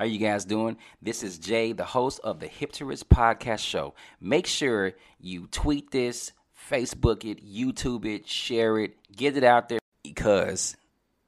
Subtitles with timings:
[0.00, 0.78] How you guys doing?
[1.02, 3.92] This is Jay, the host of the Hip to Rich podcast show.
[4.18, 6.32] Make sure you tweet this,
[6.70, 10.74] Facebook it, YouTube it, share it, get it out there because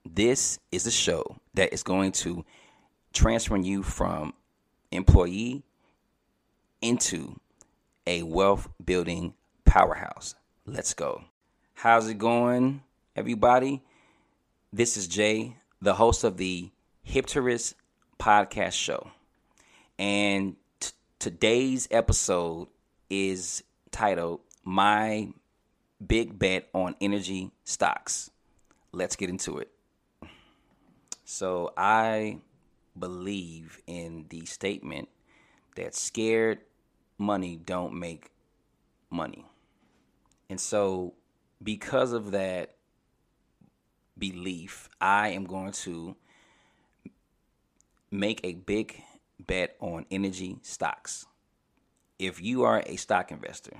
[0.07, 2.46] this is a show that is going to
[3.13, 4.32] transfer you from
[4.91, 5.64] employee
[6.81, 7.39] into
[8.07, 9.35] a wealth building
[9.67, 10.35] powerhouse.
[10.64, 11.25] Let's go.
[11.75, 12.82] How's it going,
[13.14, 13.82] everybody?
[14.73, 16.71] This is Jay, the host of the
[17.03, 17.43] Hip to
[18.22, 19.11] podcast show.
[19.99, 22.68] And t- today's episode
[23.11, 25.30] is titled My
[26.04, 28.30] Big Bet on Energy Stocks.
[28.93, 29.71] Let's get into it.
[31.25, 32.39] So, I
[32.97, 35.08] believe in the statement
[35.75, 36.61] that scared
[37.19, 38.30] money don't make
[39.11, 39.47] money.
[40.48, 41.14] And so,
[41.61, 42.77] because of that
[44.16, 46.14] belief, I am going to
[48.12, 49.02] make a big
[49.41, 51.27] bet on energy stocks.
[52.19, 53.78] If you are a stock investor,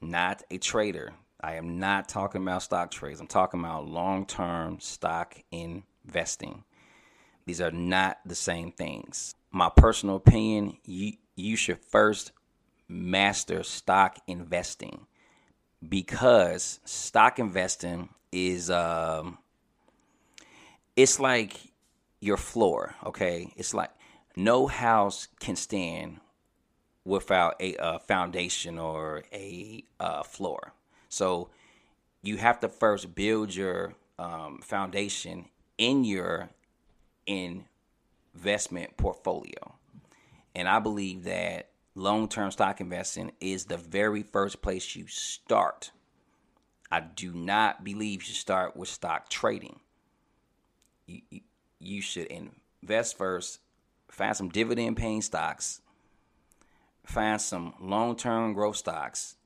[0.00, 3.20] not a trader, I am not talking about stock trades.
[3.20, 6.64] I'm talking about long term stock investing.
[7.46, 9.34] These are not the same things.
[9.52, 12.32] My personal opinion, you, you should first
[12.88, 15.06] master stock investing
[15.86, 19.38] because stock investing is um
[20.96, 21.69] it's like
[22.20, 23.52] your floor, okay?
[23.56, 23.90] It's like
[24.36, 26.20] no house can stand
[27.04, 30.72] without a, foundation or a uh, floor.
[31.08, 31.50] So
[32.22, 35.46] you have to first build your um, foundation
[35.78, 36.50] in your
[37.26, 39.74] investment portfolio.
[40.54, 45.90] And I believe that long term stock investing is the very first place you start.
[46.90, 49.80] I do not believe you start with stock trading.
[51.06, 51.40] You, you,
[51.80, 52.28] you should
[52.82, 53.60] invest first,
[54.10, 55.80] find some dividend paying stocks,
[57.04, 59.36] find some long term growth stocks,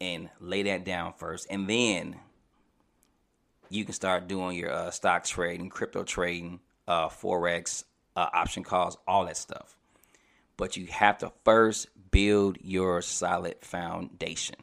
[0.00, 1.46] and lay that down first.
[1.50, 2.16] And then
[3.68, 7.84] you can start doing your uh, stock trading, crypto trading, uh, Forex,
[8.16, 9.76] uh, option calls, all that stuff.
[10.56, 14.56] But you have to first build your solid foundation.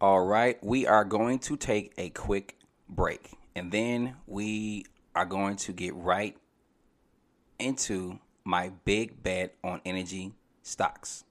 [0.00, 2.56] All right, we are going to take a quick
[2.88, 6.36] break and then we are going to get right
[7.58, 10.32] into my big bet on energy
[10.62, 11.24] stocks.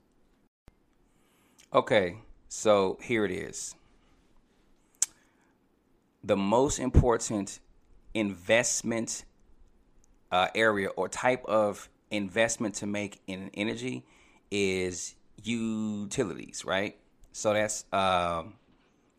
[1.73, 3.75] Okay, so here it is.
[6.23, 7.59] The most important
[8.13, 9.23] investment
[10.31, 14.03] uh, area or type of investment to make in energy
[14.51, 16.97] is utilities, right?
[17.31, 18.55] So that's um,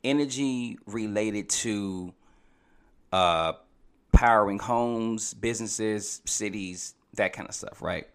[0.03, 2.13] energy related to
[3.13, 3.53] uh,
[4.21, 8.07] powering homes, businesses, cities, that kind of stuff, right?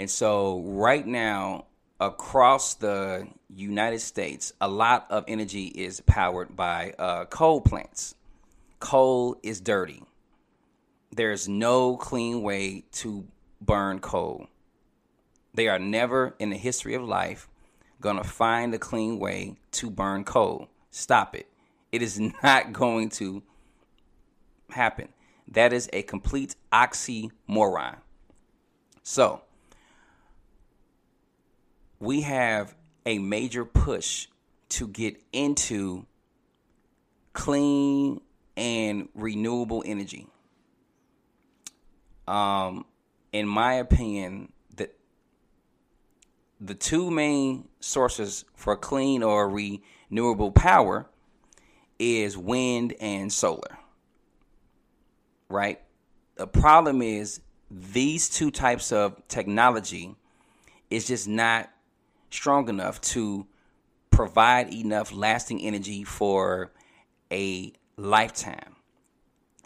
[0.00, 1.66] And so, right now,
[2.00, 8.16] across the United States, a lot of energy is powered by uh, coal plants.
[8.80, 10.02] Coal is dirty.
[11.12, 13.24] There's no clean way to
[13.60, 14.48] burn coal.
[15.54, 17.48] They are never in the history of life
[18.00, 20.66] going to find a clean way to burn coal.
[20.90, 21.46] Stop it.
[21.92, 23.44] It is not going to
[24.70, 25.08] happen.
[25.48, 27.96] That is a complete oxymoron.
[29.02, 29.42] So,
[31.98, 32.74] we have
[33.06, 34.28] a major push
[34.70, 36.06] to get into
[37.32, 38.20] clean
[38.56, 40.26] and renewable energy.
[42.26, 42.84] Um,
[43.32, 44.90] in my opinion, the
[46.60, 51.06] the two main sources for clean or renewable power
[51.98, 53.78] is wind and solar
[55.50, 55.80] right?
[56.36, 60.14] The problem is these two types of technology
[60.90, 61.70] is just not
[62.30, 63.46] strong enough to
[64.10, 66.72] provide enough lasting energy for
[67.32, 68.76] a lifetime.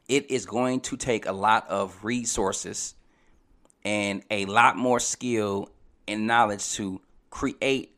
[0.08, 2.94] It is going to take a lot of resources
[3.84, 5.70] and a lot more skill
[6.06, 7.00] and knowledge to
[7.30, 7.94] create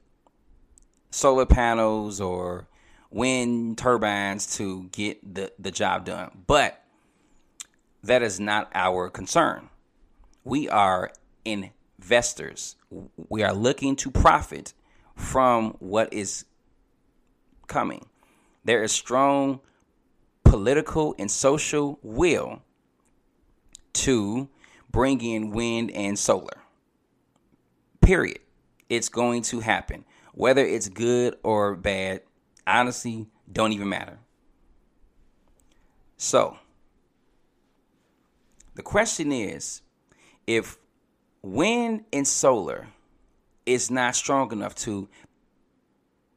[1.10, 2.68] solar panels or
[3.10, 6.30] wind turbines to get the, the job done.
[6.46, 6.83] But
[8.04, 9.70] that is not our concern.
[10.44, 11.10] We are
[11.44, 12.76] investors.
[13.30, 14.74] We are looking to profit
[15.16, 16.44] from what is
[17.66, 18.04] coming.
[18.64, 19.60] There is strong
[20.44, 22.62] political and social will
[23.94, 24.48] to
[24.90, 26.62] bring in wind and solar.
[28.02, 28.40] Period.
[28.90, 30.04] It's going to happen.
[30.34, 32.20] Whether it's good or bad,
[32.66, 34.18] honestly, don't even matter.
[36.18, 36.58] So,
[38.74, 39.82] the question is
[40.46, 40.78] if
[41.42, 42.88] wind and solar
[43.66, 45.08] is not strong enough to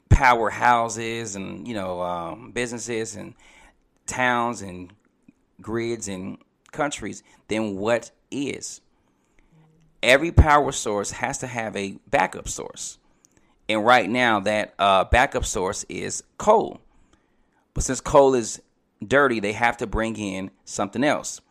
[0.10, 3.34] power houses and you know um, businesses and
[4.06, 4.94] towns and
[5.62, 6.38] grids and
[6.72, 8.81] countries, then what is?
[10.01, 12.98] Every power source has to have a backup source.
[13.69, 16.80] And right now, that uh, backup source is coal.
[17.74, 18.62] But since coal is
[19.06, 21.42] dirty, they have to bring in something else.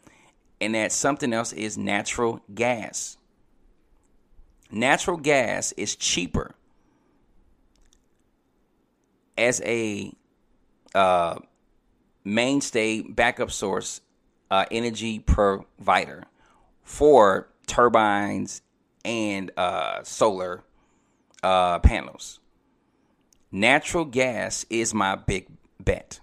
[0.60, 3.18] And that something else is natural gas.
[4.70, 6.54] Natural gas is cheaper
[9.38, 10.12] as a
[10.94, 11.38] uh,
[12.24, 14.00] mainstay backup source
[14.50, 16.24] uh, energy provider
[16.82, 18.62] for turbines
[19.04, 20.64] and uh, solar
[21.42, 22.40] uh, panels.
[23.52, 25.46] Natural gas is my big
[25.80, 26.20] bet.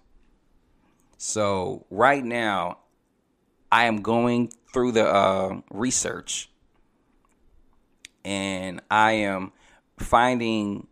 [1.18, 2.80] So right now,
[3.74, 6.48] I am going through the uh, research,
[8.24, 9.52] and I am
[9.98, 10.86] finding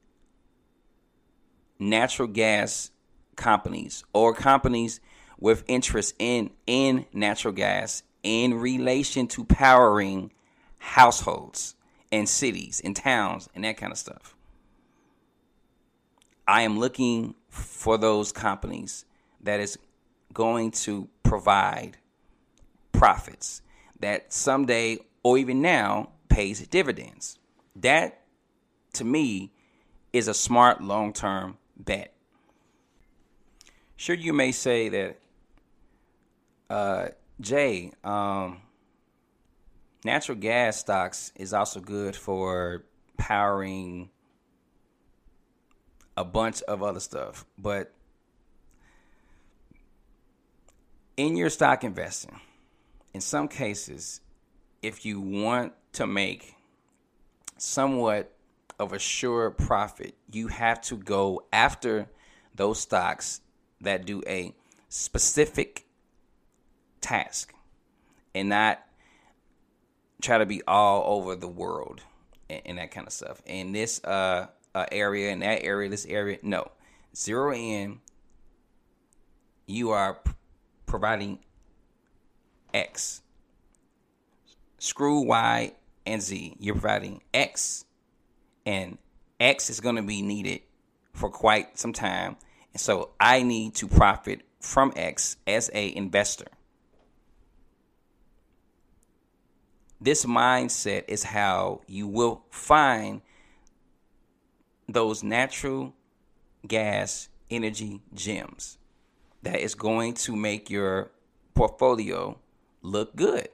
[1.78, 2.90] natural gas
[3.36, 5.00] companies or companies
[5.38, 10.32] with interest in in natural gas in relation to powering
[10.80, 11.76] households
[12.12, 14.36] and cities and towns and that kind of stuff.
[16.48, 19.06] I am looking for those companies
[19.42, 19.78] that is
[20.34, 21.98] going to provide
[23.02, 23.64] profits
[24.00, 27.40] that someday or even now pays dividends.
[27.76, 28.22] That
[28.94, 29.52] to me
[30.14, 32.14] is a smart long-term bet.
[33.96, 35.20] Sure, you may say that,
[36.70, 37.08] uh,
[37.40, 38.62] Jay, um,
[40.06, 42.84] natural gas stocks is also good for
[43.18, 44.12] powering
[46.16, 47.46] a bunch of other stuff.
[47.58, 47.96] But
[51.18, 52.40] in your stock investing,
[53.14, 54.22] in some cases,
[54.82, 56.56] if you want to make
[57.58, 58.34] somewhat
[58.80, 62.08] of a sure profit, you have to go after
[62.56, 63.42] those stocks
[63.82, 64.56] that do a
[64.90, 65.86] specific
[67.00, 67.54] task
[68.34, 68.82] and not
[70.22, 72.02] try to be all over the world
[72.50, 73.42] and, and that kind of stuff.
[73.46, 76.72] In this uh, uh, area, in that area, this area, no.
[77.16, 78.00] Zero in,
[79.66, 80.32] you are p-
[80.86, 81.40] providing
[82.74, 83.22] X.
[84.78, 85.74] Screw Y
[86.06, 86.56] and Z.
[86.60, 87.86] You're providing X
[88.66, 88.98] and
[89.40, 90.62] X is going to be needed
[91.14, 92.38] for quite some time.
[92.74, 96.48] And so I need to profit from X as a investor.
[100.00, 103.22] This mindset is how you will find
[104.88, 105.94] those natural
[106.68, 108.78] gas energy gems
[109.44, 111.12] that is going to make your
[111.54, 112.38] portfolio
[112.82, 113.50] look good.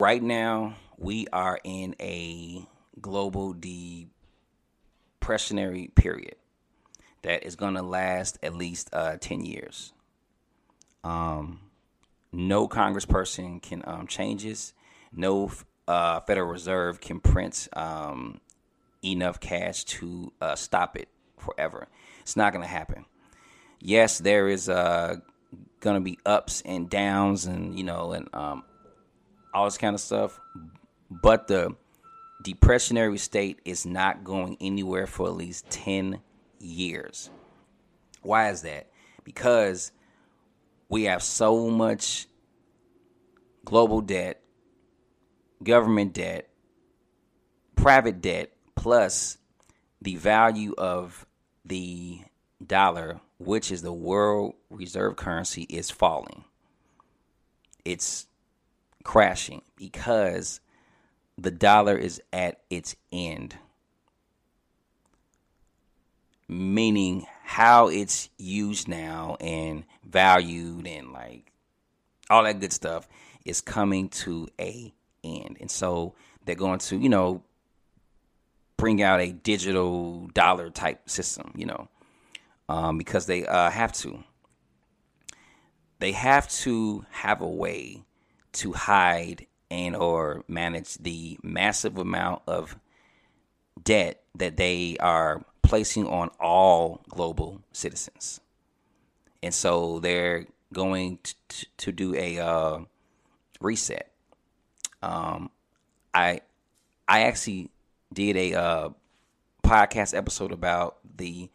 [0.00, 2.66] Right now, we are in a
[3.00, 6.34] global depressionary period
[7.22, 9.92] that is going to last at least uh, 10 years.
[11.02, 11.60] Um,
[12.32, 14.74] no congressperson can um, change this.
[15.12, 15.50] No
[15.86, 18.40] uh, Federal Reserve can print um,
[19.04, 21.08] enough cash to uh, stop it
[21.38, 21.88] forever.
[22.20, 23.04] It's not going to happen.
[23.80, 25.16] Yes, there is uh,
[25.92, 28.64] to be ups and downs and, you know, and um,
[29.52, 30.40] all this kind of stuff.
[31.10, 31.76] But the
[32.44, 36.20] depressionary state is not going anywhere for at least 10
[36.58, 37.30] years.
[38.22, 38.88] Why is that?
[39.22, 39.92] Because
[40.88, 42.26] we have so much
[43.64, 44.42] global debt,
[45.62, 46.48] government debt,
[47.76, 49.38] private debt, plus
[50.02, 51.26] the value of
[51.64, 52.20] the
[52.64, 56.44] dollar, which is the world reserve currency, is falling.
[57.84, 58.26] It's
[59.02, 60.60] crashing because
[61.36, 63.56] the dollar is at its end.
[66.48, 71.52] Meaning how it's used now and valued and like
[72.30, 73.08] all that good stuff
[73.44, 75.56] is coming to a end.
[75.60, 76.14] And so
[76.44, 77.42] they're going to, you know,
[78.76, 81.88] bring out a digital dollar type system, you know,
[82.68, 84.24] um, because they uh, have to.
[86.00, 88.04] They have to have a way
[88.54, 92.78] to hide and or manage the massive amount of
[93.82, 98.40] debt that they are placing on all global citizens.
[99.42, 101.18] And so they're going
[101.48, 102.78] to, to do a uh,
[103.60, 104.10] reset.
[105.02, 105.50] Um,
[106.12, 106.40] I
[107.08, 107.70] I actually
[108.12, 108.88] did a uh,
[109.62, 111.50] podcast episode about the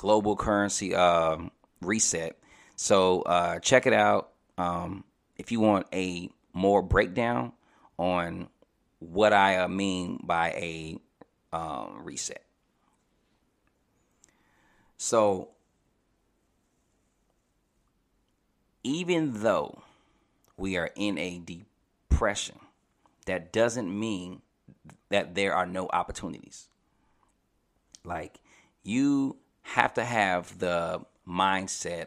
[0.00, 1.36] global currency uh,
[1.82, 2.38] reset.
[2.74, 4.30] So uh, check it out.
[4.56, 5.04] Um,
[5.36, 7.52] if you want a more breakdown
[7.98, 8.48] on
[8.98, 10.96] what I uh, mean by a
[11.52, 12.42] um, reset.
[14.96, 15.48] So,
[18.82, 19.82] even though
[20.56, 21.42] we are in a
[22.08, 22.56] depression,
[23.26, 24.40] that doesn't mean
[25.10, 26.68] that there are no opportunities.
[28.02, 28.40] Like,
[28.82, 32.06] you have to have the mindset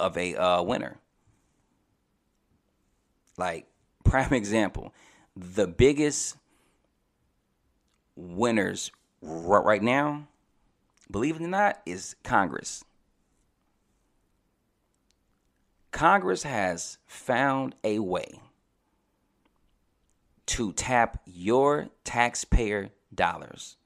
[0.00, 0.96] of a uh, winner.
[3.36, 3.66] Like,
[4.04, 4.94] prime example,
[5.36, 6.36] the biggest
[8.16, 10.28] winners right now,
[11.10, 12.84] believe it or not, is Congress.
[15.90, 18.40] Congress has found a way
[20.46, 23.76] to tap your taxpayer dollars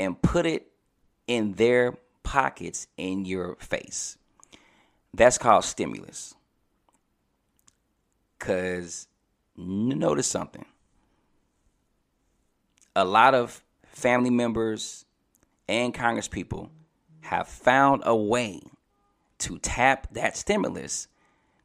[0.00, 0.66] and put it
[1.26, 1.92] in their
[2.22, 4.16] pockets in your face.
[5.12, 6.34] That's called stimulus.
[8.38, 9.08] Because
[9.58, 10.64] notice something.
[12.96, 15.04] A lot of family members
[15.68, 16.70] and Congress people
[17.20, 18.62] have found a way
[19.40, 21.08] to tap that stimulus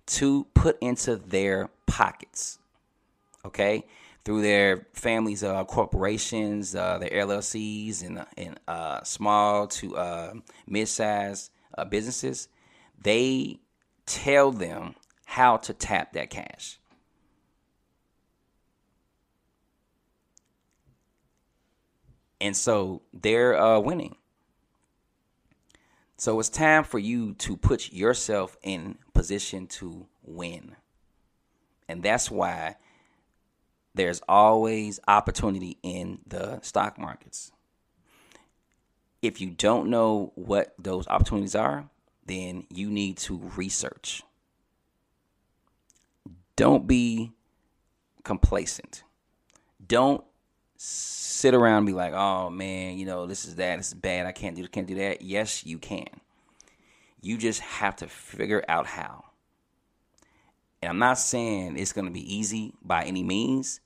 [0.07, 2.59] to put into their pockets.
[3.45, 3.85] Okay?
[4.25, 10.33] Through their families' uh, corporations, uh, their LLCs, and, and uh, small to uh,
[10.67, 12.47] mid sized uh, businesses,
[12.99, 13.59] they
[14.07, 16.79] tell them how to tap that cash.
[22.41, 24.15] And so they're uh, winning.
[26.17, 30.75] So it's time for you to put yourself in position to win.
[31.87, 32.77] And that's why
[33.95, 37.51] there's always opportunity in the stock markets.
[39.21, 41.89] If you don't know what those opportunities are,
[42.25, 44.21] then you need to research.
[46.55, 47.31] Don't be
[48.23, 49.03] complacent.
[49.85, 50.23] Don't
[50.77, 54.31] sit around and be like, oh man, you know, this is that, is bad, I
[54.31, 55.21] can't do this, can't do that.
[55.21, 56.07] Yes, you can.
[57.21, 59.25] You just have to figure out how.
[60.81, 63.79] And I'm not saying it's going to be easy by any means,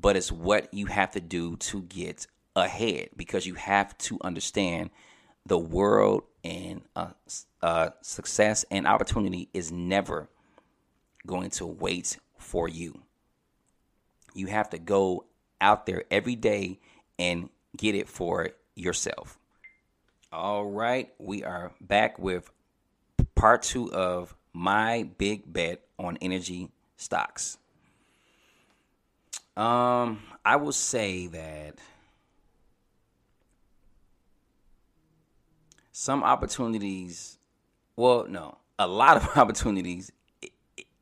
[0.00, 2.26] but it's what you have to do to get
[2.56, 4.90] ahead because you have to understand
[5.46, 7.10] the world and uh,
[7.62, 10.28] uh, success and opportunity is never
[11.26, 13.02] going to wait for you.
[14.34, 15.26] You have to go
[15.60, 16.78] out there every day
[17.18, 19.38] and get it for yourself.
[20.32, 22.50] All right, we are back with
[23.34, 27.58] part two of my big bet on energy stocks.
[29.56, 31.76] Um, I will say that
[35.92, 37.38] some opportunities,
[37.96, 40.10] well, no, a lot of opportunities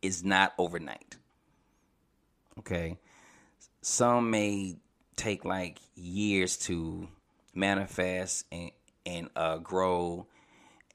[0.02, 1.16] is not overnight.
[2.58, 2.99] Okay.
[3.80, 4.76] Some may
[5.16, 7.08] take like years to
[7.54, 8.70] manifest and,
[9.06, 10.26] and uh, grow.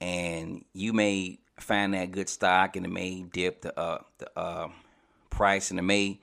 [0.01, 4.67] And you may find that good stock and it may dip the, uh, the uh,
[5.29, 6.19] price and it may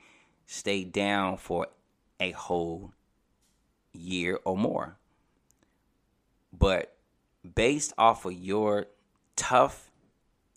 [0.51, 1.65] stay down for
[2.19, 2.91] a whole
[3.93, 4.97] year or more.
[6.51, 6.93] But
[7.55, 8.87] based off of your
[9.37, 9.89] tough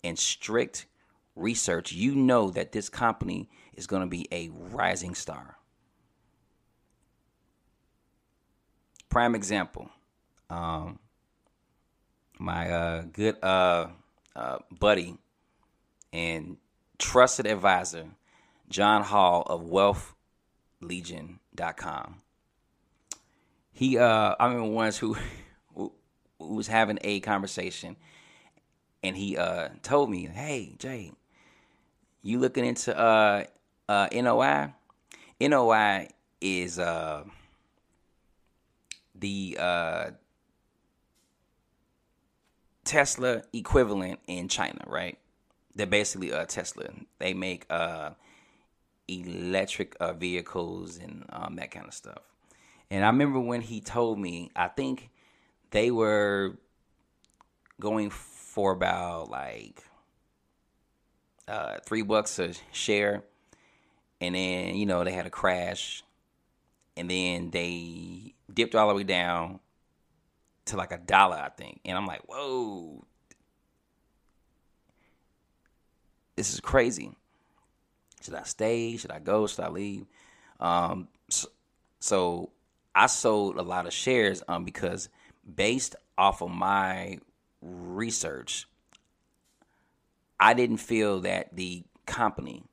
[0.03, 0.85] and strict
[1.33, 5.55] research, you know that this company is going to be a rising star.
[9.07, 9.89] Prime example,
[10.49, 10.99] um,
[12.37, 13.87] my uh, good uh,
[14.35, 15.15] uh, buddy
[16.11, 16.57] and
[16.97, 18.07] trusted advisor,
[18.69, 19.63] John Hall of
[20.81, 22.21] WealthLegion.com.
[23.71, 25.17] He, uh, I remember once who
[25.73, 25.91] who
[26.39, 27.95] was having a conversation,
[29.03, 31.11] and he uh told me, "Hey, Jay,
[32.23, 33.43] you looking into uh
[33.87, 34.73] uh NOI?
[35.39, 36.09] NOI
[36.41, 37.23] is uh
[39.13, 40.11] the uh
[42.83, 45.17] Tesla equivalent in China, right?
[45.75, 46.85] They're basically uh Tesla.
[47.19, 48.11] They make uh
[49.07, 52.21] electric uh, vehicles and um, that kind of stuff.
[52.89, 55.09] And I remember when he told me, I think
[55.71, 56.57] they were
[57.79, 59.83] going for about like
[61.47, 63.23] uh, three bucks a share,
[64.21, 66.03] and then you know they had a crash,
[66.95, 69.59] and then they dipped all the way down
[70.65, 73.05] to like a dollar, I think, and I'm like, whoa,
[76.35, 77.15] this is crazy.
[78.25, 78.97] Should I stay?
[78.97, 79.45] Should I go?
[79.45, 80.05] Should I leave?
[80.59, 81.47] Um, so,
[81.99, 82.49] so
[82.95, 85.09] I sold a lot of shares um because
[85.55, 87.19] based off of my
[87.61, 88.67] research,
[90.39, 92.63] I didn't feel that the company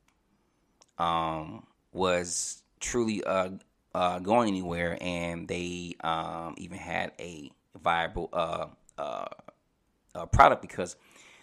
[0.98, 3.50] um, was truly uh,
[3.94, 7.50] uh, going anywhere, and they um, even had a
[7.82, 8.66] viable uh,
[8.98, 10.96] uh, product because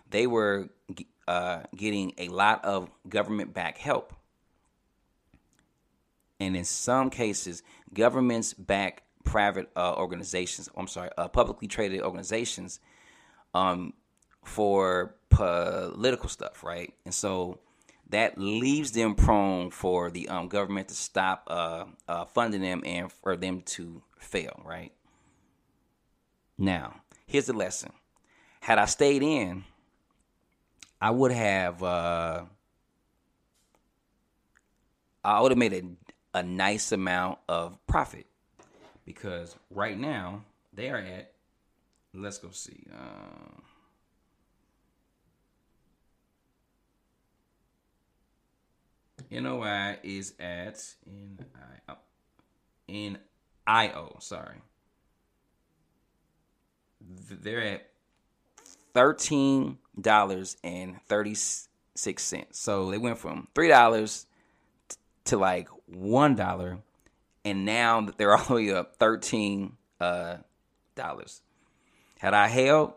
[0.10, 0.70] they were
[1.30, 4.14] uh, getting a lot of government back help.
[6.40, 7.62] And in some cases,
[7.94, 12.80] governments back private uh, organizations, I'm sorry, uh, publicly traded organizations
[13.54, 13.94] um,
[14.44, 16.92] for political stuff, right?
[17.06, 17.60] And so
[18.10, 23.12] that leaves them prone for the um, government to stop uh, uh, funding them and
[23.12, 24.94] for them to fail, right?
[26.58, 27.92] Now, here's the lesson.
[28.62, 29.66] Had I stayed in,
[31.02, 32.44] I would have uh,
[35.24, 38.26] I would have made a, a nice amount of profit
[39.06, 41.32] because right now they are at
[42.14, 43.62] let's go see uh,
[49.32, 50.84] NOI is at
[52.88, 53.18] in
[53.68, 54.58] I IO sorry.
[57.02, 57.90] They're at
[58.94, 61.36] thirteen dollars and thirty
[61.96, 62.60] six cents.
[62.60, 64.26] So they went from three dollars
[65.26, 66.80] to like one dollar,
[67.46, 70.38] and now that they're all the way up thirteen uh,
[70.96, 71.42] dollars.
[72.20, 72.94] Had I held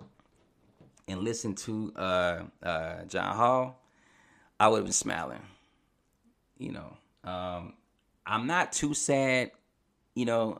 [1.06, 3.80] and listened to uh, uh, John Hall,
[4.58, 5.42] I would have been smiling.
[6.58, 7.74] You know, um,
[8.26, 9.52] I'm not too sad.
[10.14, 10.52] You know,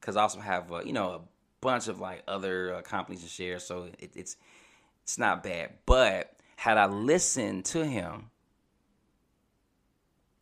[0.00, 1.20] because um, I also have uh, you know a
[1.60, 4.36] bunch of like other uh, companies to share, so it, it's
[5.08, 5.70] it's not bad.
[5.86, 8.28] But had I listened to him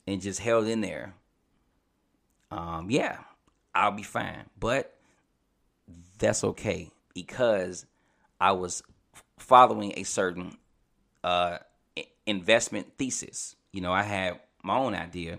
[0.08, 1.14] and just held in there,
[2.50, 3.18] um, yeah,
[3.76, 4.46] I'll be fine.
[4.58, 4.92] But
[6.18, 7.86] that's okay because
[8.40, 8.82] I was
[9.38, 10.56] following a certain
[11.22, 11.58] uh,
[12.26, 13.54] investment thesis.
[13.70, 15.38] You know, I had my own idea.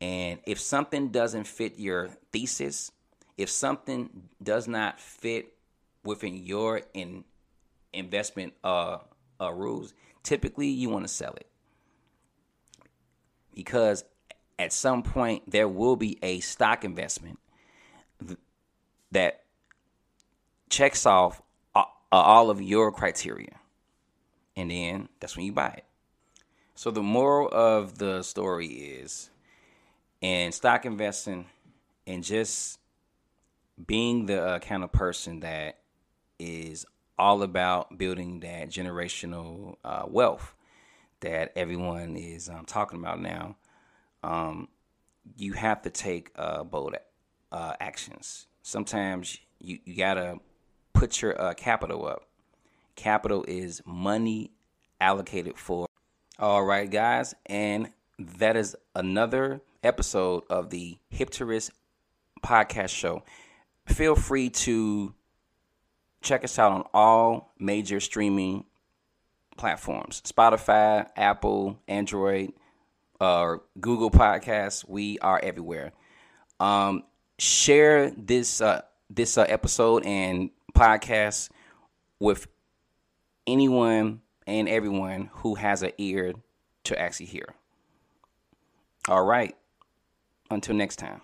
[0.00, 2.90] And if something doesn't fit your thesis,
[3.38, 5.54] if something does not fit
[6.02, 7.22] within your in
[7.92, 8.98] investment uh,
[9.40, 11.48] uh, rules, typically you want to sell it
[13.54, 14.04] because
[14.58, 17.38] at some point there will be a stock investment
[19.10, 19.42] that
[20.68, 21.42] checks off
[22.12, 23.56] all of your criteria,
[24.56, 25.84] and then that's when you buy it.
[26.74, 29.30] So the moral of the story is,
[30.20, 31.46] in stock investing,
[32.06, 32.78] and just
[33.86, 35.78] being the uh, kind of person that
[36.38, 36.86] is
[37.18, 40.54] all about building that generational uh, wealth
[41.20, 43.56] that everyone is um, talking about now,
[44.22, 44.68] um,
[45.36, 46.94] you have to take uh, bold
[47.50, 48.46] uh, actions.
[48.62, 50.38] Sometimes you, you gotta
[50.92, 52.28] put your uh, capital up.
[52.94, 54.52] Capital is money
[55.00, 55.86] allocated for.
[56.38, 61.72] All right, guys, and that is another episode of the Hip to Risk
[62.44, 63.22] podcast show.
[63.86, 65.14] Feel free to
[66.22, 68.64] check us out on all major streaming
[69.56, 72.52] platforms Spotify, Apple, Android,
[73.20, 74.88] uh, Google Podcasts.
[74.88, 75.92] We are everywhere.
[76.60, 77.04] Um,
[77.38, 81.50] share this uh, this uh, episode and podcast
[82.18, 82.46] with
[83.46, 86.34] anyone and everyone who has an ear
[86.84, 87.54] to actually hear.
[89.08, 89.56] All right.
[90.50, 91.20] Until next time.